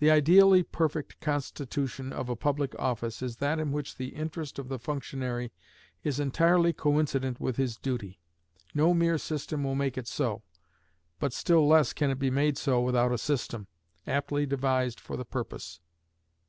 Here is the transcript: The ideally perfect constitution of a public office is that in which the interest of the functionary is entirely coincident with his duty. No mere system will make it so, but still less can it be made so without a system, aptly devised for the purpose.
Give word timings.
The 0.00 0.10
ideally 0.10 0.64
perfect 0.64 1.20
constitution 1.20 2.12
of 2.12 2.28
a 2.28 2.34
public 2.34 2.74
office 2.80 3.22
is 3.22 3.36
that 3.36 3.60
in 3.60 3.70
which 3.70 3.94
the 3.94 4.08
interest 4.08 4.58
of 4.58 4.68
the 4.68 4.80
functionary 4.80 5.52
is 6.02 6.18
entirely 6.18 6.72
coincident 6.72 7.38
with 7.38 7.54
his 7.56 7.76
duty. 7.76 8.18
No 8.74 8.92
mere 8.92 9.18
system 9.18 9.62
will 9.62 9.76
make 9.76 9.96
it 9.96 10.08
so, 10.08 10.42
but 11.20 11.32
still 11.32 11.64
less 11.64 11.92
can 11.92 12.10
it 12.10 12.18
be 12.18 12.28
made 12.28 12.58
so 12.58 12.80
without 12.80 13.12
a 13.12 13.18
system, 13.18 13.68
aptly 14.04 14.46
devised 14.46 14.98
for 14.98 15.16
the 15.16 15.24
purpose. 15.24 15.78